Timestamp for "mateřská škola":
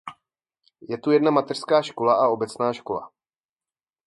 1.31-2.13